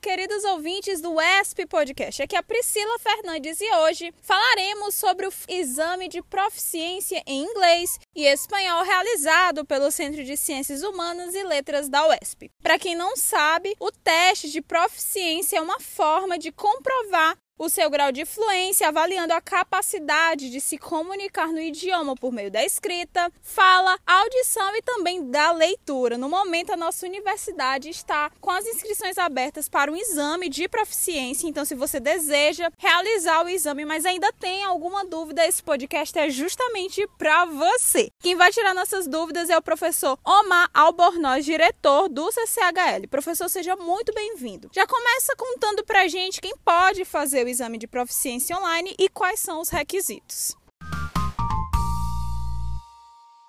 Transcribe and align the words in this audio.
queridos 0.00 0.44
ouvintes 0.44 1.00
do 1.00 1.20
ESP 1.20 1.66
Podcast. 1.66 2.22
Aqui 2.22 2.34
é 2.34 2.38
a 2.38 2.42
Priscila 2.42 2.98
Fernandes 2.98 3.60
e 3.60 3.70
hoje 3.76 4.12
falaremos 4.22 4.94
sobre 4.94 5.26
o 5.26 5.32
exame 5.46 6.08
de 6.08 6.22
proficiência 6.22 7.22
em 7.26 7.44
inglês 7.44 7.98
e 8.16 8.24
espanhol 8.24 8.82
realizado 8.82 9.64
pelo 9.64 9.90
Centro 9.90 10.24
de 10.24 10.36
Ciências 10.38 10.82
Humanas 10.82 11.34
e 11.34 11.44
Letras 11.44 11.88
da 11.88 12.08
UESP. 12.08 12.50
Para 12.62 12.78
quem 12.78 12.96
não 12.96 13.14
sabe, 13.14 13.74
o 13.78 13.92
teste 13.92 14.50
de 14.50 14.62
proficiência 14.62 15.58
é 15.58 15.60
uma 15.60 15.78
forma 15.78 16.38
de 16.38 16.50
comprovar 16.50 17.36
o 17.60 17.68
seu 17.68 17.90
grau 17.90 18.10
de 18.10 18.24
fluência, 18.24 18.88
avaliando 18.88 19.34
a 19.34 19.40
capacidade 19.40 20.48
de 20.48 20.62
se 20.62 20.78
comunicar 20.78 21.48
no 21.48 21.60
idioma 21.60 22.14
por 22.16 22.32
meio 22.32 22.50
da 22.50 22.64
escrita, 22.64 23.30
fala, 23.42 23.98
audição 24.06 24.74
e 24.76 24.80
também 24.80 25.30
da 25.30 25.52
leitura. 25.52 26.16
No 26.16 26.26
momento, 26.26 26.72
a 26.72 26.76
nossa 26.76 27.04
universidade 27.04 27.90
está 27.90 28.30
com 28.40 28.50
as 28.50 28.64
inscrições 28.64 29.18
abertas 29.18 29.68
para 29.68 29.92
um 29.92 29.96
exame 29.96 30.48
de 30.48 30.66
proficiência. 30.68 31.46
Então, 31.46 31.66
se 31.66 31.74
você 31.74 32.00
deseja 32.00 32.70
realizar 32.78 33.44
o 33.44 33.48
exame, 33.50 33.84
mas 33.84 34.06
ainda 34.06 34.32
tem 34.32 34.64
alguma 34.64 35.04
dúvida, 35.04 35.46
esse 35.46 35.62
podcast 35.62 36.18
é 36.18 36.30
justamente 36.30 37.06
para 37.18 37.44
você. 37.44 38.08
Quem 38.20 38.36
vai 38.36 38.50
tirar 38.50 38.72
nossas 38.72 39.06
dúvidas 39.06 39.50
é 39.50 39.58
o 39.58 39.62
professor 39.62 40.18
Omar 40.24 40.70
Albornoz, 40.72 41.44
diretor 41.44 42.08
do 42.08 42.32
CCHL. 42.32 43.06
Professor, 43.10 43.50
seja 43.50 43.76
muito 43.76 44.14
bem-vindo. 44.14 44.70
Já 44.72 44.86
começa 44.86 45.36
contando 45.36 45.84
para 45.84 46.08
gente 46.08 46.40
quem 46.40 46.56
pode 46.64 47.04
fazer 47.04 47.44
o 47.44 47.49
exame 47.50 47.78
de 47.78 47.86
proficiência 47.86 48.56
online 48.56 48.94
e 48.98 49.08
quais 49.08 49.40
são 49.40 49.60
os 49.60 49.68
requisitos. 49.68 50.56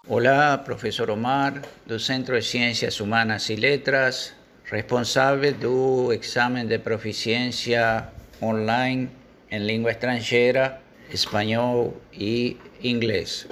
Olá, 0.07 0.57
professor 0.57 1.09
Omar, 1.09 1.61
do 1.85 1.99
Centro 1.99 2.37
de 2.37 2.45
Ciências 2.45 2.99
Humanas 2.99 3.49
e 3.49 3.55
Letras, 3.55 4.33
responsável 4.65 5.53
do 5.53 6.11
exame 6.11 6.65
de 6.65 6.79
proficiência 6.79 8.09
online 8.41 9.09
em 9.49 9.59
língua 9.59 9.91
estrangeira, 9.91 10.81
espanhol 11.09 11.95
e 12.11 12.57
inglês. 12.83 13.47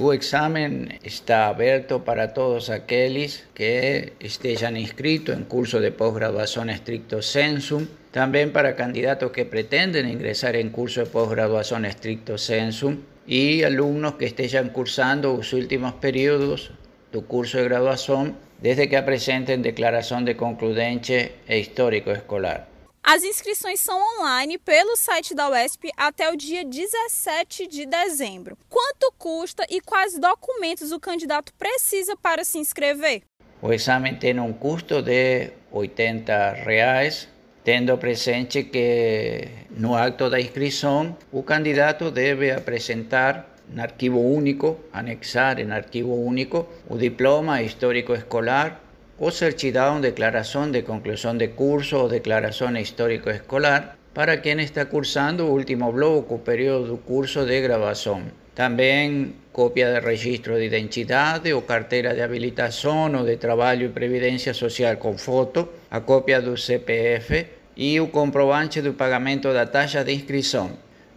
O 0.00 0.12
exame 0.12 1.00
está 1.02 1.48
aberto 1.48 2.04
para 2.04 2.32
todos 2.32 2.70
aqueles 2.70 3.42
que 3.52 4.12
estejam 4.20 4.76
inscritos 4.76 5.34
em 5.34 5.42
curso 5.42 5.80
de 5.80 5.90
pós-graduação 5.90 6.70
estricto 6.70 7.18
sensu 7.18 7.82
también 8.12 8.52
para 8.52 8.76
candidatos 8.76 9.32
que 9.32 9.44
pretenden 9.44 10.06
ingresar 10.06 10.54
en 10.54 10.70
curso 10.70 11.02
de 11.02 11.10
posgraduación 11.10 11.84
estricto 11.84 12.38
sensu 12.38 13.02
y 13.26 13.64
alumnos 13.64 14.14
que 14.14 14.30
estén 14.30 14.70
cursando 14.70 15.36
los 15.36 15.52
últimos 15.52 15.94
periodos 15.94 16.70
del 17.10 17.24
curso 17.24 17.58
de 17.58 17.64
graduación 17.64 18.36
desde 18.62 18.88
que 18.88 19.02
presenten 19.02 19.66
declaración 19.66 20.24
de 20.24 20.36
concludente 20.36 21.42
e 21.48 21.58
histórico 21.58 22.12
escolar. 22.12 22.67
As 23.02 23.22
inscrições 23.22 23.80
são 23.80 23.98
online 24.18 24.58
pelo 24.58 24.96
site 24.96 25.34
da 25.34 25.48
UESP 25.48 25.90
até 25.96 26.30
o 26.30 26.36
dia 26.36 26.64
17 26.64 27.66
de 27.66 27.86
dezembro. 27.86 28.58
Quanto 28.68 29.12
custa 29.16 29.64
e 29.70 29.80
quais 29.80 30.18
documentos 30.18 30.92
o 30.92 31.00
candidato 31.00 31.52
precisa 31.54 32.16
para 32.16 32.44
se 32.44 32.58
inscrever? 32.58 33.22
O 33.62 33.72
exame 33.72 34.14
tem 34.14 34.38
um 34.38 34.52
custo 34.52 35.02
de 35.02 35.50
80 35.72 36.52
reais 36.52 37.28
tendo 37.64 37.98
presente 37.98 38.62
que 38.62 39.48
no 39.70 39.94
acto 39.94 40.30
da 40.30 40.40
inscrição 40.40 41.16
o 41.30 41.42
candidato 41.42 42.10
deve 42.10 42.50
apresentar 42.50 43.46
em 43.70 43.80
arquivo 43.80 44.20
único, 44.20 44.78
anexar 44.92 45.58
em 45.60 45.70
arquivo 45.70 46.14
único 46.14 46.66
o 46.88 46.96
diploma 46.96 47.60
histórico 47.62 48.14
escolar 48.14 48.80
o 49.20 49.30
certidão, 49.32 50.00
declaração 50.00 50.70
de 50.70 50.82
conclusão 50.82 51.36
de 51.36 51.48
curso 51.48 51.96
ou 51.96 52.08
declaração 52.08 52.76
histórico 52.76 53.30
escolar 53.30 53.98
para 54.14 54.36
quem 54.36 54.60
está 54.60 54.86
cursando 54.86 55.44
o 55.44 55.52
último 55.52 55.90
bloco, 55.92 56.38
período 56.38 56.86
do 56.86 56.98
curso 56.98 57.44
de 57.44 57.60
gravação. 57.60 58.22
Também 58.54 59.34
cópia 59.52 59.92
de 59.92 60.06
registro 60.06 60.56
de 60.56 60.66
identidade 60.66 61.52
ou 61.52 61.62
carteira 61.62 62.14
de 62.14 62.22
habilitação 62.22 63.12
ou 63.12 63.24
de 63.24 63.36
trabalho 63.36 63.86
e 63.86 63.88
previdência 63.88 64.54
social 64.54 64.96
com 64.96 65.18
foto, 65.18 65.68
a 65.90 66.00
cópia 66.00 66.40
do 66.40 66.56
CPF 66.56 67.46
e 67.76 68.00
o 68.00 68.08
comprovante 68.08 68.80
do 68.80 68.94
pagamento 68.94 69.52
da 69.52 69.66
taxa 69.66 70.04
de 70.04 70.12
inscrição, 70.12 70.70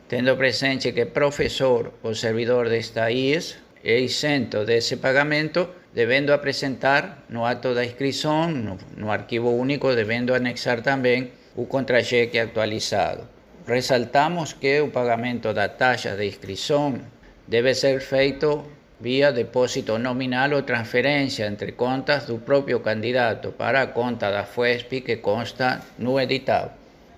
tendo 0.07 0.35
presente 0.37 0.91
que 0.91 1.05
professor 1.05 1.93
ou 2.03 2.15
servidor 2.15 2.67
desta 2.67 3.11
IES 3.11 3.57
é 3.83 3.99
isento 3.99 4.63
desse 4.63 4.97
pagamento, 4.97 5.80
devendo 5.93 6.33
apresentar 6.33 7.25
no 7.29 7.45
ato 7.45 7.73
da 7.73 7.85
inscrição, 7.85 8.49
no, 8.49 8.77
no 8.97 9.11
arquivo 9.11 9.51
único, 9.51 9.93
devendo 9.95 10.33
anexar 10.33 10.81
também 10.81 11.31
o 11.55 11.65
contra-cheque 11.65 12.39
atualizado. 12.39 13.27
Resaltamos 13.67 14.53
que 14.53 14.81
o 14.81 14.89
pagamento 14.89 15.53
da 15.53 15.69
taxa 15.69 16.15
de 16.15 16.25
inscrição 16.27 16.99
deve 17.47 17.75
ser 17.75 17.99
feito 18.01 18.63
vía 18.99 19.31
depósito 19.31 19.97
nominal 19.97 20.53
o 20.53 20.63
transferencia 20.63 21.47
entre 21.47 21.73
contas 21.73 22.27
del 22.27 22.39
propio 22.39 22.81
candidato 22.81 23.51
para 23.51 23.81
a 23.81 23.87
conta 23.87 24.29
da 24.31 24.45
FUESP 24.45 25.01
que 25.01 25.17
consta 25.17 25.81
no 25.97 26.19
editado, 26.19 26.71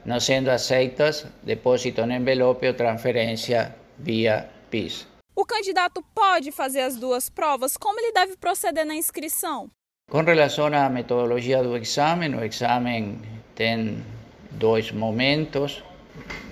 no 0.05 0.19
siendo 0.19 0.49
aceitas 0.49 1.27
depósito 1.43 2.01
en 2.01 2.11
envelope 2.11 2.67
o 2.67 2.75
transferência 2.75 3.75
via 3.99 4.49
PIS. 4.69 5.12
O 5.35 5.45
candidato 5.45 6.03
pode 6.13 6.51
fazer 6.51 6.81
as 6.81 6.95
duas 6.95 7.27
provas? 7.27 7.75
Como 7.75 7.99
ele 7.99 8.11
deve 8.11 8.37
proceder 8.37 8.85
na 8.85 8.93
inscrição? 8.93 9.69
Com 10.11 10.21
relação 10.21 10.67
à 10.67 10.87
metodologia 10.89 11.63
do 11.63 11.75
exame, 11.75 12.29
o 12.35 12.43
exame 12.43 13.19
tem 13.55 14.03
dois 14.51 14.91
momentos. 14.91 15.83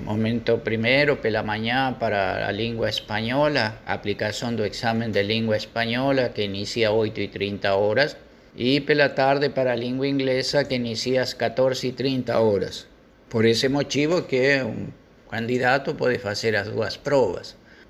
Momento 0.03 0.57
primero, 0.57 1.17
pela 1.17 1.43
mañana 1.43 1.95
para 1.99 2.39
la 2.39 2.51
lengua 2.51 2.89
española, 2.89 3.79
aplicación 3.85 4.55
del 4.55 4.65
examen 4.65 5.11
de 5.11 5.21
lengua 5.21 5.57
española 5.57 6.33
que 6.33 6.45
inicia 6.45 6.87
a 6.87 6.91
8 6.91 7.21
y 7.21 7.27
30 7.27 7.75
horas, 7.75 8.17
y 8.55 8.79
pela 8.79 9.13
tarde 9.13 9.51
para 9.51 9.75
la 9.75 9.81
lengua 9.81 10.07
inglesa 10.07 10.67
que 10.67 10.75
inicia 10.75 11.21
a 11.21 11.27
14 11.27 11.87
y 11.87 11.91
30 11.91 12.39
horas. 12.39 12.87
Por 13.29 13.45
ese 13.45 13.69
motivo 13.69 14.25
que 14.25 14.63
un 14.63 14.91
candidato 15.29 15.95
puede 15.95 16.19
hacer 16.27 16.53
las 16.53 16.73
dos 16.73 16.97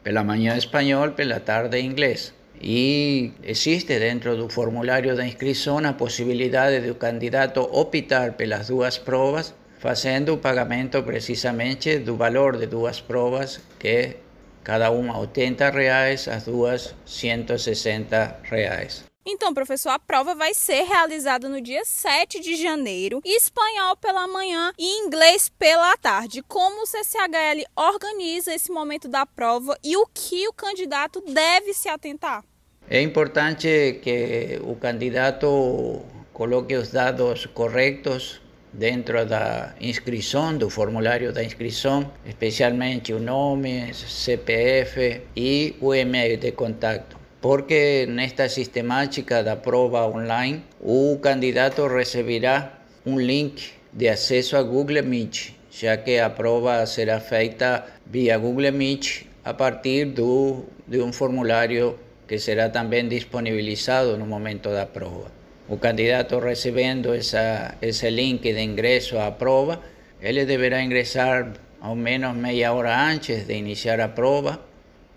por 0.04 0.14
la 0.14 0.24
mañana 0.24 0.58
español, 0.58 1.16
por 1.16 1.26
la 1.26 1.46
tarde 1.46 1.80
inglés. 1.80 2.34
Y 2.60 3.34
existe 3.44 4.00
dentro 4.00 4.36
del 4.36 4.52
formulario 4.52 5.16
de 5.16 5.26
inscripción 5.26 5.84
la 5.84 5.98
posibilidad 5.98 6.70
de 6.70 6.82
que 6.82 6.88
el 6.88 6.98
candidato 6.98 7.64
optar 7.64 8.38
por 8.38 8.48
las 8.48 8.68
dos 8.68 9.00
pruebas, 9.00 9.56
haciendo 9.82 10.36
un 10.36 10.40
pagamento 10.42 11.04
precisamente 11.04 12.00
del 12.00 12.16
valor 12.16 12.60
de 12.60 12.68
dos 12.68 13.02
pruebas, 13.02 13.62
que 13.80 14.20
cada 14.64 14.92
una 14.92 15.18
80 15.18 15.72
reales, 15.72 16.28
las 16.28 16.46
dos 16.46 16.96
160 17.06 18.42
reales. 18.50 19.11
Então, 19.26 19.54
professor, 19.54 19.90
a 19.90 20.00
prova 20.00 20.34
vai 20.34 20.54
ser 20.54 20.82
realizada 20.82 21.48
no 21.48 21.62
dia 21.62 21.86
7 21.86 22.40
de 22.40 22.56
janeiro, 22.56 23.22
espanhol 23.24 23.96
pela 23.96 24.28
manhã 24.28 24.74
e 24.80 25.06
inglês 25.06 25.48
pela 25.48 25.96
tarde. 25.98 26.42
Como 26.42 26.82
o 26.82 26.86
CCHL 26.88 27.64
organiza 27.76 28.54
esse 28.54 28.72
momento 28.72 29.08
da 29.08 29.26
prova 29.26 29.78
e 29.84 29.96
o 29.96 30.08
que 30.12 30.48
o 30.48 30.54
candidato 30.54 31.22
deve 31.22 31.72
se 31.72 31.88
atentar? 31.88 32.44
É 32.90 33.00
importante 33.00 34.00
que 34.02 34.60
o 34.64 34.76
candidato 34.76 36.02
coloque 36.34 36.76
os 36.76 36.90
dados 36.90 37.46
corretos 37.46 38.42
dentro 38.74 39.24
da 39.24 39.76
inscrição, 39.80 40.58
do 40.58 40.68
formulário 40.68 41.32
da 41.32 41.44
inscrição, 41.44 42.12
especialmente 42.26 43.14
o 43.14 43.20
nome, 43.20 43.94
CPF 43.94 45.22
e 45.36 45.76
o 45.80 45.94
e-mail 45.94 46.38
de 46.38 46.52
contato. 46.54 47.21
Porque 47.42 48.06
nesta 48.08 48.48
sistemática 48.50 49.42
da 49.44 49.56
prova 49.56 50.06
online, 50.06 50.64
o 50.80 51.18
candidato 51.18 51.88
receberá 51.88 52.80
um 53.06 53.20
link 53.20 53.74
de 53.92 54.10
acesso 54.10 54.56
a 54.56 54.62
Google 54.62 55.02
Meet, 55.02 55.56
já 55.72 55.98
que 55.98 56.20
a 56.20 56.30
prova 56.30 56.86
será 56.86 57.20
feita 57.20 57.86
via 58.06 58.38
Google 58.38 58.72
Meet 58.72 59.26
a 59.44 59.54
partir 59.56 60.14
de 60.14 61.02
um 61.02 61.12
formulário 61.12 61.98
que 62.28 62.38
será 62.38 62.70
também 62.70 63.08
disponibilizado 63.10 64.18
no 64.18 64.26
momento 64.26 64.70
da 64.70 64.86
prova. 64.86 65.42
o 65.72 65.78
candidato 65.78 66.42
recibiendo 66.42 67.14
esa, 67.14 67.76
ese 67.82 68.12
link 68.12 68.44
de 68.44 68.62
ingreso 68.62 69.18
a 69.20 69.32
prueba, 69.32 69.80
él 70.22 70.46
deberá 70.46 70.84
ingresar 70.84 71.54
al 71.80 71.96
menos 71.96 72.36
media 72.36 72.74
hora 72.74 73.08
antes 73.08 73.48
de 73.48 73.56
iniciar 73.56 74.00
la 74.00 74.14
prueba 74.14 74.60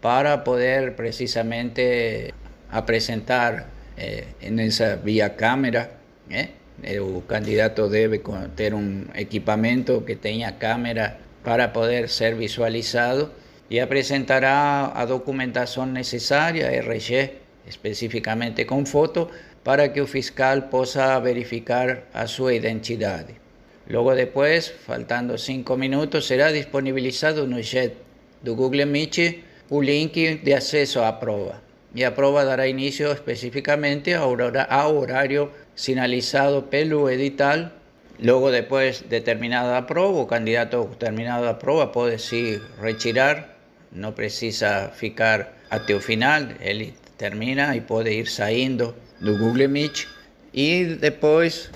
para 0.05 0.45
poder 0.45 0.97
precisamente 0.97 2.35
a 2.71 2.85
presentar 2.85 3.69
eh, 3.97 4.27
en 4.43 4.61
esa 4.61 4.97
vía 4.97 5.35
cámara. 5.35 5.93
Eh. 6.29 6.51
El 6.83 7.23
candidato 7.27 7.89
debe 7.89 8.21
tener 8.55 8.75
un 8.75 9.11
equipamiento 9.15 10.05
que 10.05 10.15
tenga 10.15 10.59
cámara 10.59 11.21
para 11.43 11.73
poder 11.73 12.11
ser 12.11 12.35
visualizado 12.35 13.33
y 13.71 13.81
presentará 13.87 14.93
a 14.93 15.07
documentación 15.07 15.95
necesaria, 15.95 16.69
RG 16.83 17.41
específicamente 17.67 18.67
con 18.67 18.85
foto, 18.85 19.31
para 19.63 19.95
que 19.95 20.03
o 20.03 20.07
fiscal 20.07 20.69
possa 20.69 21.19
verificar 21.19 22.05
a 22.13 22.27
sua 22.27 22.53
identidade. 22.53 23.41
Logo 23.89 24.15
depois, 24.15 24.69
faltando 24.69 25.39
cinco 25.39 25.79
minutos, 25.79 26.27
será 26.29 26.53
disponibilizado 26.53 27.47
no 27.49 27.63
chat 27.65 27.97
do 28.45 28.53
Google 28.55 28.85
Meet 28.85 29.54
un 29.71 29.87
link 29.87 30.15
de 30.15 30.55
acceso 30.55 31.05
a 31.05 31.21
prueba. 31.21 31.61
Y 31.95 32.03
a 32.03 32.15
prueba 32.15 32.45
dará 32.45 32.67
inicio 32.67 33.13
específicamente 33.13 34.15
a, 34.15 34.27
horario 34.27 35.53
sinalizado 35.75 36.69
pelo 36.69 37.09
edital. 37.09 37.73
Luego, 38.19 38.51
después 38.51 39.09
determinada 39.09 39.87
prueba 39.87 40.11
o 40.11 40.27
candidato 40.27 40.91
terminado 40.99 41.49
a 41.49 41.59
prueba, 41.59 41.93
puede 41.93 42.19
sí 42.19 42.59
retirar, 42.81 43.55
no 43.93 44.15
precisa 44.15 44.91
ficar 44.95 45.55
hasta 45.71 45.93
el 45.93 46.01
final, 46.01 46.57
él 46.61 46.95
termina 47.17 47.77
y 47.77 47.81
puede 47.81 48.13
ir 48.13 48.29
saliendo 48.29 48.97
de 49.21 49.33
Google 49.33 49.69
Meet. 49.69 50.07
Y 50.53 50.85
después 50.85 51.71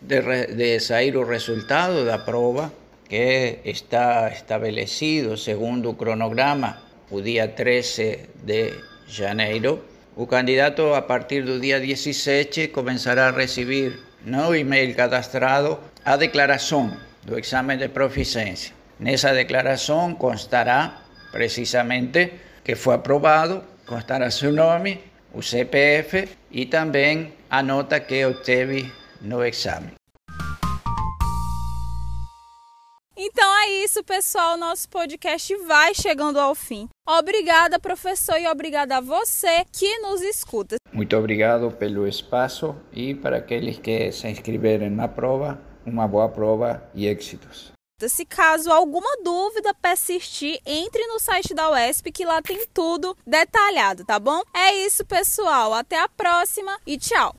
de, 0.00 0.20
de 0.46 0.80
salir 0.80 1.16
el 1.16 1.26
resultado 1.26 2.04
de 2.04 2.10
la 2.10 2.24
prueba, 2.24 2.70
que 3.08 3.60
está 3.64 4.28
establecido 4.28 5.36
según 5.36 5.84
el 5.84 5.96
cronograma 5.96 6.84
o 7.10 7.20
dia 7.20 7.48
13 7.48 8.30
de 8.44 8.74
janeiro, 9.06 9.84
o 10.16 10.26
candidato 10.26 10.94
a 10.94 11.02
partir 11.02 11.42
do 11.44 11.58
dia 11.60 11.80
17 11.80 12.68
começará 12.68 13.28
a 13.28 13.32
receber 13.32 13.98
no 14.24 14.54
e-mail 14.54 14.94
cadastrado 14.94 15.78
a 16.04 16.16
declaração 16.16 16.96
do 17.24 17.38
exame 17.38 17.76
de 17.76 17.88
proficiência. 17.88 18.72
Nessa 18.98 19.32
declaração 19.34 20.14
constará 20.14 21.02
precisamente 21.32 22.32
que 22.62 22.74
foi 22.76 22.94
aprovado, 22.94 23.62
constará 23.86 24.30
seu 24.30 24.52
nome, 24.52 25.00
o 25.32 25.42
CPF 25.42 26.28
e 26.50 26.66
também 26.66 27.34
a 27.50 27.62
nota 27.62 28.00
que 28.00 28.24
obteve 28.24 28.90
no 29.20 29.44
exame. 29.44 30.03
Isso, 33.84 34.02
pessoal. 34.02 34.56
Nosso 34.56 34.88
podcast 34.88 35.54
vai 35.58 35.94
chegando 35.94 36.40
ao 36.40 36.54
fim. 36.54 36.88
Obrigada, 37.06 37.78
professor, 37.78 38.38
e 38.40 38.46
obrigada 38.46 38.96
a 38.96 39.00
você 39.00 39.64
que 39.70 39.98
nos 39.98 40.22
escuta. 40.22 40.76
Muito 40.90 41.14
obrigado 41.14 41.70
pelo 41.70 42.08
espaço 42.08 42.74
e 42.90 43.14
para 43.14 43.36
aqueles 43.36 43.78
que 43.78 44.10
se 44.10 44.26
inscreveram 44.26 44.88
na 44.88 45.06
prova, 45.06 45.60
uma 45.84 46.08
boa 46.08 46.30
prova 46.30 46.82
e 46.94 47.06
êxitos. 47.06 47.72
Se 48.00 48.24
caso 48.24 48.70
alguma 48.70 49.22
dúvida 49.22 49.74
persistir, 49.74 50.60
entre 50.66 51.06
no 51.06 51.20
site 51.20 51.54
da 51.54 51.70
UESP 51.70 52.10
que 52.10 52.24
lá 52.24 52.40
tem 52.40 52.66
tudo 52.72 53.16
detalhado, 53.26 54.04
tá 54.04 54.18
bom? 54.18 54.42
É 54.54 54.74
isso, 54.84 55.04
pessoal. 55.04 55.74
Até 55.74 56.00
a 56.00 56.08
próxima 56.08 56.78
e 56.86 56.98
tchau! 56.98 57.34